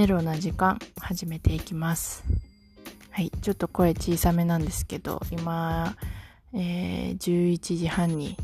[0.00, 2.24] メロな時間始めていきます。
[3.10, 5.94] はいちょっと声小さめなんですけど今、
[6.54, 8.38] えー、11時半に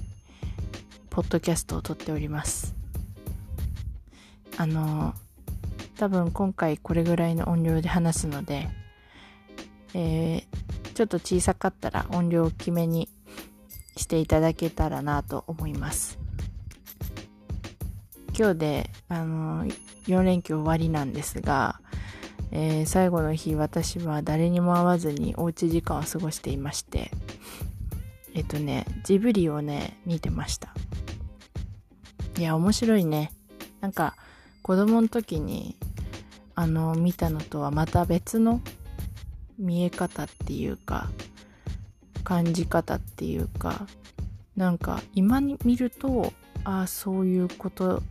[1.08, 2.74] ポッドキャストを撮っております。
[4.58, 5.14] あの
[5.96, 8.68] 多分今回これぐらいの音量で話すので、
[9.94, 13.08] えー、ちょっと小さかったら音量大きめに
[13.96, 16.18] していただけたらなと思います。
[18.38, 19.66] 今日であの
[20.06, 21.80] 4連休終わりなんですが、
[22.52, 27.10] えー、最後の日私は誰にも会わずにおうち時間を過ごしていまして
[28.34, 30.74] えっとねジブリをね見てました。
[32.38, 33.32] いや面白いね。
[33.80, 34.14] なんか
[34.62, 35.76] 子供の時に
[36.54, 38.60] あの見たのとはまた別の
[39.58, 41.08] 見え方っていうか
[42.24, 43.86] 感じ方っていうか
[44.56, 46.32] なんか今に見ると
[46.64, 48.02] ああそういうこと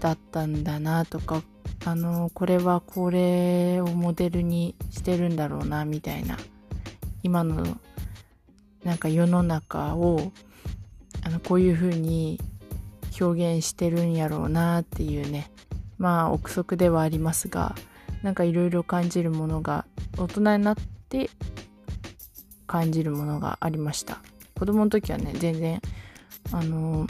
[0.00, 1.42] だったんだなとか
[1.84, 6.36] あのこれはこれをモデルにしてるんだろうなみたいな
[7.22, 7.78] 今の
[8.84, 10.32] なんか世の中を
[11.22, 12.40] あのこういう風に
[13.20, 15.50] 表現してるんやろうなっていうね
[15.98, 17.74] まあ憶測ではありますが
[18.22, 19.86] なんかいろいろ感じるものが
[20.18, 20.76] 大人になっ
[21.08, 21.30] て
[22.66, 24.18] 感じるものがありました。
[24.58, 25.80] 子供の時はね全然
[26.52, 27.06] あの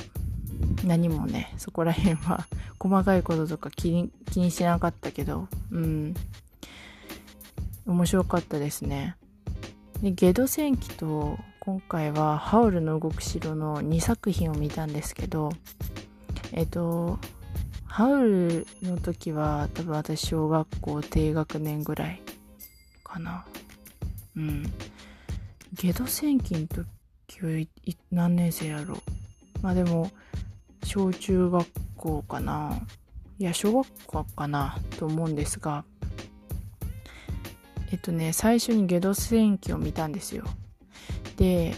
[0.85, 2.47] 何もねそこら辺は
[2.79, 6.15] 細かいこととか気に気にしなかったけどうん。
[7.87, 9.17] 面白かったですね。
[10.03, 15.53] でゲド戦記と今回は「ハウルの動く城」の2作品を見たんですけど
[16.53, 17.19] えっと
[17.87, 22.21] ハウルの時は多分私小学校低学年ぐらい
[23.03, 23.47] かな。
[24.37, 24.71] うん。
[25.73, 26.87] ゲド戦記の時
[27.41, 27.67] は
[28.11, 28.99] 何年生やろう。
[29.63, 30.11] まあでも
[30.87, 32.81] 小中学校かな。
[33.39, 35.85] いや小学校かなと思うんですが。
[37.91, 40.45] えっとね最初にゲド戦記を見たんですよ。
[41.37, 41.75] で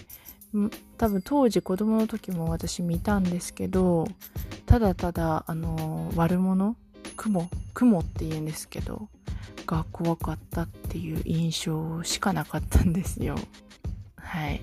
[0.99, 4.07] 多分当時子供の時も私見たんですけど
[4.67, 6.77] ただただあの悪者
[7.17, 9.09] 雲雲って言うんですけど
[9.67, 13.37] が怖かったっていう印象しかなかったんですよ。
[14.17, 14.61] はい。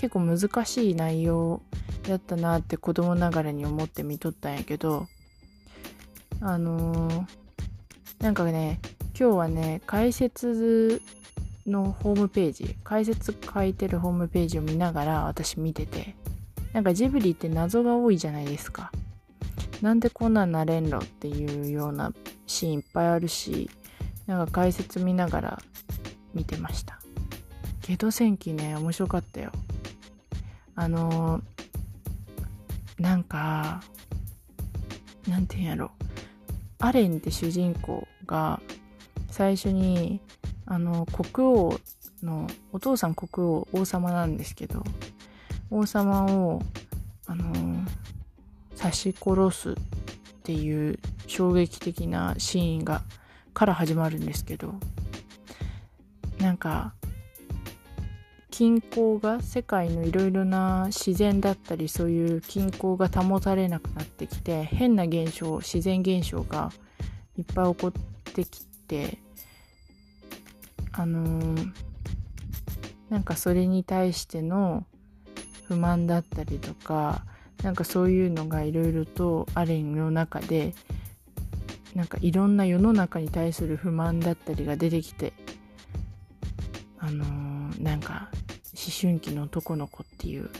[0.00, 1.60] 結構難しい内容
[2.08, 5.08] やったなって子供ながらに思って見とったんやけど
[6.40, 7.24] あのー、
[8.20, 8.80] なんかね
[9.18, 11.02] 今日はね解説
[11.66, 16.14] のホームページ解説書いてるホームページを見ながら私見てて
[16.72, 18.92] なんかジブリって謎が多いじゃないですか。
[19.82, 22.12] なんでこんなんなれんのっていうような
[22.46, 23.68] シーンいっぱいあるし
[24.26, 25.62] なんか解説見ながら
[26.32, 27.00] 見てました。
[27.82, 29.52] ゲド戦記ね面白かったよ。
[30.80, 31.42] あの
[32.98, 33.82] なんか
[35.28, 35.90] なんて言うんやろ
[36.78, 38.62] アレンって主人公が
[39.30, 40.22] 最初に
[40.64, 41.78] あの国王
[42.22, 44.82] のお父さん国王王様なんですけど
[45.70, 46.62] 王様を
[47.26, 47.44] あの
[48.74, 49.74] 刺し殺すっ
[50.44, 53.02] ていう衝撃的なシーンが
[53.52, 54.72] から始まるんですけど
[56.38, 56.94] なんか
[58.50, 66.72] 均衡が世界のいろいろな自然だったりそういう均衡が保たれなくなってきて変な現象自然現象が
[67.38, 67.92] いっぱい起こっ
[68.34, 69.18] てきて
[70.92, 71.72] あのー、
[73.08, 74.84] なんかそれに対しての
[75.68, 77.24] 不満だったりとか
[77.62, 80.74] なんかそういうのがいろいろとアレンの中で
[81.94, 85.32] なんかいろんな世の中に対する不満だったりが出てきて
[86.98, 88.28] あのー、なんか
[88.90, 90.50] 思春期の男の子っていう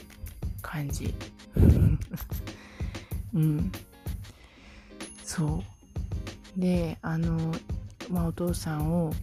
[0.61, 1.13] 感じ。
[3.33, 3.71] うん。
[5.23, 5.63] そ
[6.57, 6.59] う。
[6.59, 7.53] であの
[8.09, 9.13] まあお父さんを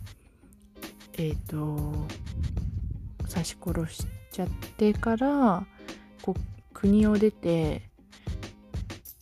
[1.14, 2.06] えっ、ー、と
[3.28, 5.66] 刺し殺しちゃってから
[6.22, 6.34] こ
[6.72, 7.82] 国を出て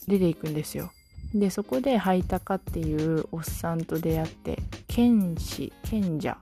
[0.07, 0.93] 出ていくんですよ。
[1.35, 6.39] でそこでハイタカっていうおっさんと出会って剣士賢者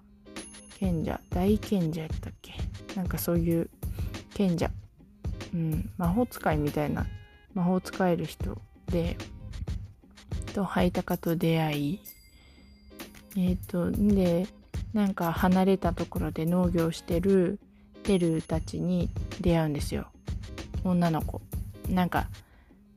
[0.78, 2.52] 賢者大賢者やったっけ？
[2.96, 3.70] なんかそういう
[4.34, 4.70] 賢者、
[5.54, 7.06] うん、魔法使いみたいな
[7.54, 8.58] 魔法使える人
[8.90, 9.16] で、
[10.54, 12.00] と、ハイタカと出会い、
[13.36, 14.46] えっ、ー、と、で、
[14.92, 17.58] なんか離れたところで農業してる
[18.04, 19.10] テルたちに
[19.40, 20.06] 出会うんですよ。
[20.84, 21.40] 女の子。
[21.88, 22.28] なんか、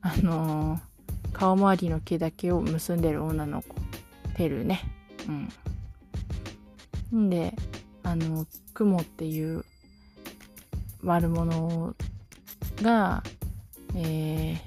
[0.01, 3.75] あのー、顔周りの毛だけを結んでる女の子。
[4.35, 4.81] テルね。
[7.11, 7.25] うん。
[7.25, 7.55] んで、
[8.03, 9.65] あの、雲っていう
[11.07, 11.95] 悪者
[12.81, 13.23] が、
[13.95, 14.61] え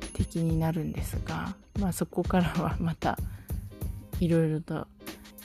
[0.00, 3.16] ー、敵になるんですが、まあ、そこからはまた
[4.20, 4.86] いろいろと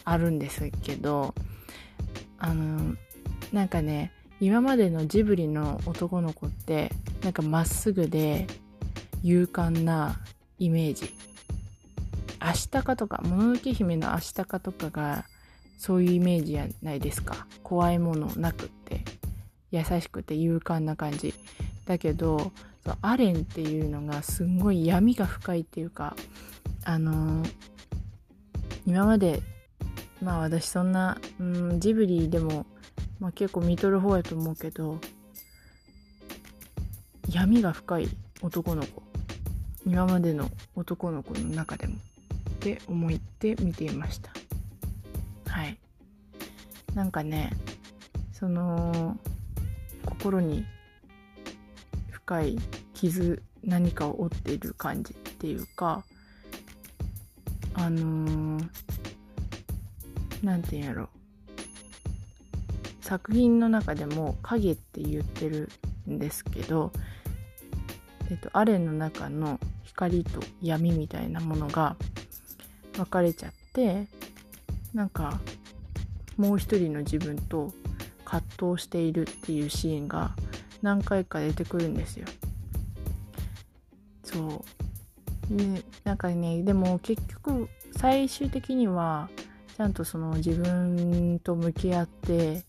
[0.03, 1.33] あるんですけど
[2.39, 2.95] あの
[3.51, 6.91] なんかね今までのジブリの男の子って
[7.23, 8.47] なんかまっすぐで
[9.23, 10.19] 勇敢な
[10.59, 11.13] イメージ。
[12.39, 15.23] アシタカとかもののけ姫のアシタカとかが
[15.77, 17.47] そういうイメージじゃないですか。
[17.63, 19.05] 怖いものなくって。
[19.73, 21.33] 優しくて勇敢な感じ
[21.85, 22.51] だけど
[23.01, 26.15] アレンっていうのがすんごい闇が深いっていうか
[26.85, 27.51] あのー、
[28.85, 29.41] 今まで
[30.21, 32.67] まあ私そんな、うん、ジブリでも、
[33.19, 34.99] まあ、結構見とる方やと思うけど
[37.29, 38.09] 闇が深い
[38.41, 39.01] 男の子。
[39.85, 41.95] 今までの男の子の中でも。
[41.95, 41.97] っ
[42.59, 44.31] て思って見ていました。
[45.49, 45.77] はい。
[46.93, 47.51] なんかね
[48.31, 49.17] その
[50.05, 50.65] 心に
[52.11, 52.57] 深い
[52.93, 56.03] 傷何かを負っている感じっていうか
[57.75, 58.59] あの
[60.43, 61.09] 何、て言うんやろ。
[63.01, 65.69] 作品の中でも影って言ってる
[66.09, 66.91] んですけど、
[68.29, 71.95] えっと、アレンの中の光と闇みたいなものが
[72.95, 74.07] 分かれちゃって
[74.93, 75.39] なんか
[76.37, 77.73] もう一人の自分と
[78.33, 80.31] 葛藤しているっていうシーンが
[80.81, 82.25] 何回か出てくるんですよ。
[84.23, 84.65] そ
[85.49, 85.55] う。
[85.55, 89.29] でなんかねでも結局最終的には
[89.77, 92.63] ちゃんとその自分と向き合って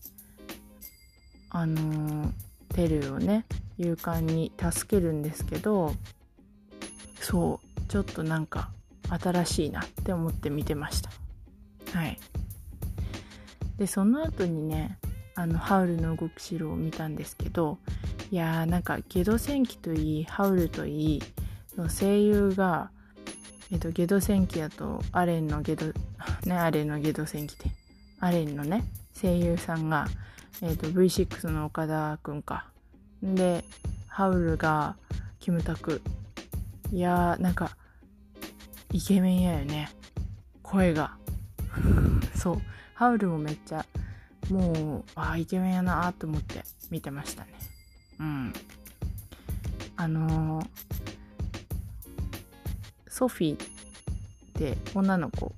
[1.49, 2.31] あの
[2.75, 3.45] テルをね
[3.79, 5.93] 勇敢に助けるんですけど
[7.19, 7.65] そう。
[7.87, 8.71] ちょっとなんか
[9.21, 11.11] 新しいなって思って見てました。
[11.97, 12.19] はい。
[13.77, 14.97] でその後にね
[15.35, 17.77] あのハウルの動く城を見たんですけど
[18.31, 21.23] いやーなんかゲド戦記といいハウルといい
[21.77, 22.89] の声優が
[23.71, 25.87] えっとゲド戦記やとアレンのゲド
[26.45, 27.69] ねアレンのゲド戦記って
[28.19, 28.85] アレンのね
[29.19, 30.07] 声優さんが、
[30.61, 32.67] えっと V6 の岡田くんか。
[33.23, 33.63] で
[34.07, 34.97] ハウルが
[35.39, 36.01] キムタク。
[36.91, 37.77] いやーなんか
[38.91, 39.89] イケメンやよね。
[40.61, 41.17] 声が。
[42.35, 42.61] そう。
[42.93, 43.85] ハウルもめっちゃ
[44.49, 47.51] もうあイケメンやなと思って見てましたね。
[48.19, 48.53] うん。
[49.97, 50.65] あのー、
[53.07, 53.67] ソフィーっ
[54.53, 55.53] て女の子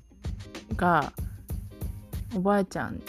[0.75, 1.12] が
[2.36, 3.01] おばあちゃん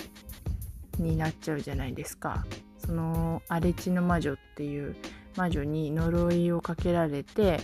[0.99, 2.45] になっちゃうじゃないですか。
[2.79, 4.97] その荒れ地の魔女っていう
[5.37, 7.61] 魔女に呪いをかけられて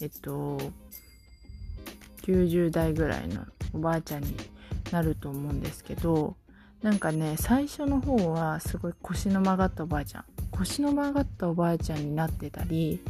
[0.00, 0.58] えっと
[2.22, 4.34] 90代ぐらいのおばあちゃんに
[4.90, 6.36] なると思うんですけど
[6.84, 10.24] なんかね最初の方はすごい腰の曲がったおばあちゃん。
[10.50, 13.00] 腰の曲がったおばあちゃんになってたり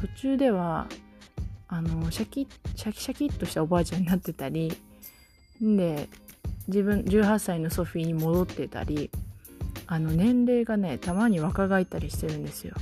[0.00, 0.86] 途中では
[1.66, 2.46] あのシャキ
[2.76, 4.72] シャキシャキっとしたおばあちゃんになってたり
[5.60, 6.08] で
[6.68, 9.10] 自分18歳のソフィーに戻ってたり
[9.88, 12.76] あの年齢がねたまに若返ったりしてるんですよ。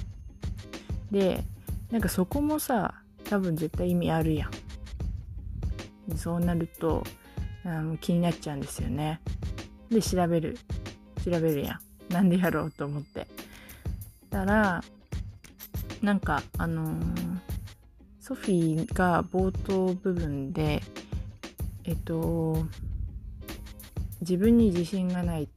[1.10, 1.42] で
[1.90, 4.50] なんかそこもさ多分絶対意味あるや
[6.06, 6.16] ん。
[6.18, 7.02] そうなると
[7.64, 9.22] あの気になっちゃうんですよね。
[9.94, 10.58] で調べる。
[11.24, 11.80] 調べるや
[12.10, 12.12] ん。
[12.12, 13.26] なんでやろうと思って。
[14.34, 14.82] たら
[16.02, 17.38] なんかあのー、
[18.18, 20.82] ソフィーが冒頭部分で
[21.84, 22.66] えっと
[24.20, 25.48] 自分に自信がない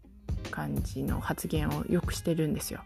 [0.51, 2.81] 感じの発言をよくしてるんですよ。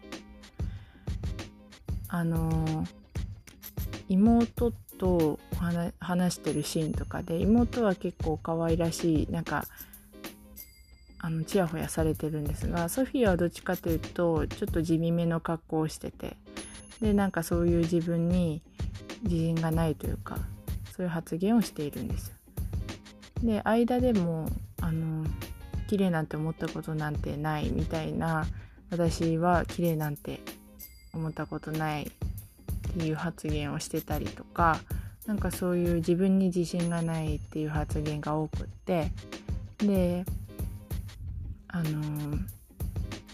[2.08, 2.86] あのー、
[4.08, 5.38] 妹と
[5.98, 9.66] 話してるシーンとかで妹は結構可愛らしいなんか
[11.22, 16.36] あのチヤホヤされてるんですがソフィーはどっちかというとちょっと地味めの格好をしてて
[17.00, 18.60] でなんかそういう自分に
[19.22, 20.36] 自信がないというか
[20.96, 22.34] そういう発言をしているんですよ。
[23.44, 24.48] で間でも
[24.80, 25.24] あの
[25.88, 28.46] 綺麗なんて思ったことなんてないみたいな
[28.90, 30.40] 私は綺麗なんて
[31.12, 34.80] 思ったことないっていう発言をしてたりとか
[35.26, 39.12] なんかそういう自分に自信がないっていう発言が多くって
[39.78, 40.24] で
[41.72, 42.38] あのー、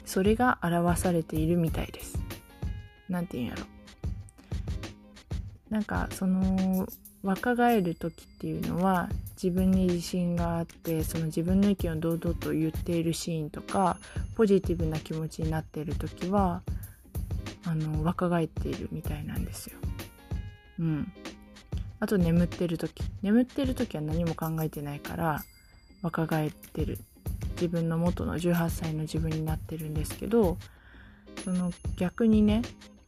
[0.07, 2.19] それが表されているみたいです。
[3.09, 3.63] なんて言うんやろ。
[5.71, 6.89] なんかその
[7.23, 9.09] 若返る時っていうのは
[9.43, 13.99] 自分に自信があってその自分の意見を堂々と言っているシーンとか
[14.35, 16.63] ポジティブな気持ちになっている時は
[17.67, 19.79] あの若返っているみたいなんですよ。
[20.79, 21.13] うん。
[22.01, 25.43] あと眠ってる時眠ってる時は何も考えてないから
[26.03, 26.99] 若返ってる
[27.59, 30.57] 自分の元の18歳の自分になってるんですけど
[31.43, 32.63] その逆にね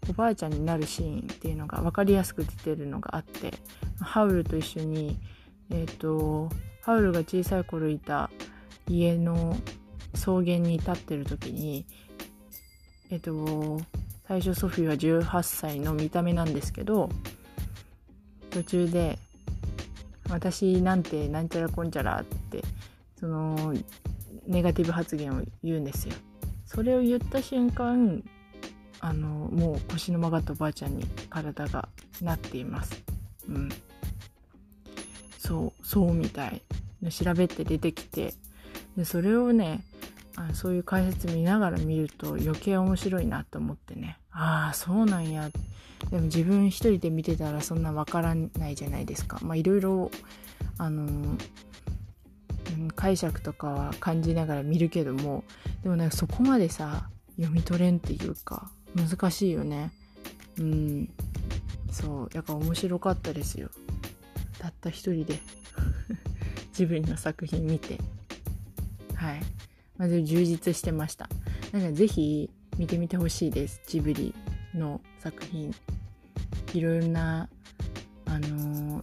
[0.09, 3.53] おばあちゃんになるシーンっていうのが分かりやすく出てるのがあって
[4.01, 5.19] ハウルと一緒に、
[5.71, 6.49] えーと、
[6.83, 8.31] ハウルが小さい頃いた
[8.89, 9.57] 家の
[10.15, 11.87] 草原に立ってる時に
[13.11, 13.81] えっと
[14.27, 17.11] 最初ソフィーは18歳の見た目なんですけど
[18.51, 19.19] 途中で
[20.31, 22.63] 「私なんてなんちゃらこんちゃら」って
[23.19, 23.75] その
[24.47, 26.15] ネガティブ発言を言うんですよ。
[26.67, 28.23] それを言った瞬間
[29.01, 31.89] あのもう腰の曲がったおばあちゃんに体が
[32.23, 33.03] なっています。
[33.49, 33.69] うん。
[35.39, 36.63] そうそうみたい。
[37.09, 38.35] 調べて出てきて
[38.97, 39.83] でそれをね
[40.37, 45.49] あそういう解説見ながら見ると余計面白いなと思ってねああそうなんや
[46.11, 50.11] でも自分一人で見てたらそんなわからないじゃないですかまあいろいろ
[50.79, 51.39] あのー
[53.01, 55.43] 解釈とかは感じながら見るけども
[55.83, 59.91] でもねそこまでさ読み取れんっていうか難しいよね。
[60.59, 61.09] うん。
[61.91, 62.31] そう。
[62.35, 63.71] やっぱ面白かったですよ。
[64.59, 65.41] たった一人で。
[66.73, 67.99] ジブリの作品見て。
[69.15, 69.41] はい。
[69.97, 71.29] まず充実してました。
[71.73, 73.81] なんか是非見てみてほしいです。
[73.87, 74.35] ジブリ
[74.75, 75.75] の作品。
[76.75, 77.49] いろんな
[78.27, 79.03] あの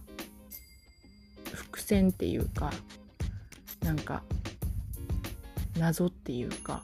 [1.54, 2.72] 伏線っていうか
[3.80, 4.22] なんか
[5.76, 6.82] 謎っていうか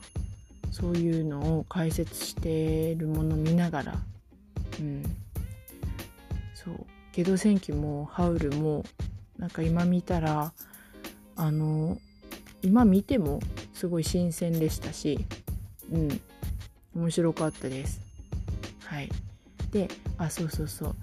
[0.71, 3.95] そういうのを解説してるもの見ながら
[4.79, 5.03] うん。
[6.53, 6.85] そう。
[7.13, 8.83] ゲド戦記もハウルも
[9.37, 10.51] なんか今見たら
[11.37, 11.97] あの
[12.61, 13.39] 今見ても
[13.73, 15.19] すごい新鮮でしたし
[15.91, 16.21] うん。
[16.95, 18.01] 面白かったです。
[18.85, 19.09] はい。
[19.71, 19.87] で
[20.17, 20.95] あそうそうそう。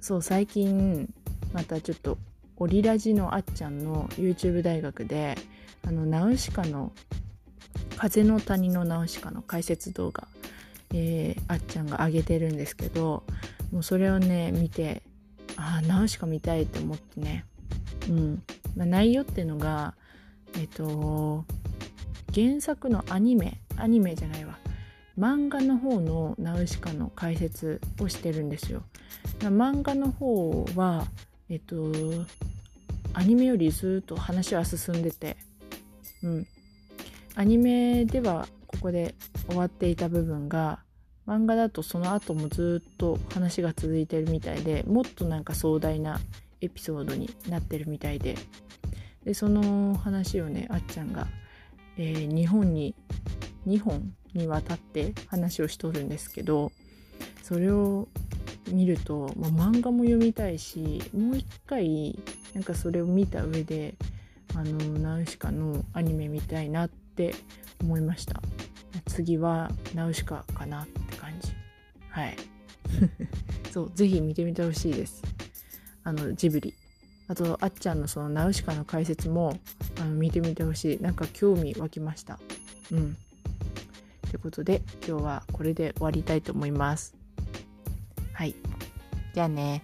[0.00, 1.12] そう最近
[1.52, 2.18] またちょっと
[2.56, 5.36] オリラジのあっちゃんの YouTube 大学で
[5.86, 6.92] あのナウシカの
[7.96, 10.28] 風の谷のナウシカの解説動画、
[10.92, 13.24] えー、あっちゃんが上げてるんですけど
[13.72, 15.02] もうそれをね見て
[15.56, 17.44] ああナウシカ見たいって思ってね。
[18.08, 18.42] うん、
[18.76, 19.94] まあ、内容っていうのが
[20.58, 21.44] えっと
[22.34, 24.58] 原作のアニメアニメじゃないわ。
[25.18, 28.82] 漫画の方のナウシカの解説をしてるんですよ。
[29.40, 31.06] 漫画の方は
[31.48, 31.92] えっと
[33.12, 35.36] アニメよりずっと話は進んでて
[36.22, 36.46] うん。
[37.36, 39.14] アニメではここで
[39.48, 40.80] 終わっていた部分が
[41.26, 46.20] 漫画だとその後もずっと話が続いてるみたいでもっとなんか壮大な
[46.60, 48.36] エピソードになってるみたいで。
[49.24, 51.26] でその話をねあっちゃんが、
[51.96, 52.94] えー、日本に
[53.66, 56.72] 2本にわたって話をしとるんですけど
[57.42, 58.08] それを
[58.68, 62.18] 見ると、まあ、漫画も読みたいしもう一回
[62.54, 63.94] なんかそれを見た上で
[64.54, 67.34] あのナウシカのアニメ見たいなって
[67.80, 68.40] 思いました。
[69.06, 71.52] 次はナウシカかなって感じ。
[72.08, 72.36] はい。
[73.72, 75.22] そうぜひ見てみてほしいです。
[76.04, 76.74] あのジブリ。
[77.26, 79.58] あとあっちゃんのそのナウシカの解説も
[80.00, 81.02] あの見てみてほしい。
[81.02, 82.38] なんか興味湧きました。
[82.92, 83.16] うん。
[84.34, 87.14] ということで今日はこれで終わりたいと思います
[88.34, 88.54] はい。
[89.32, 89.82] じゃあね。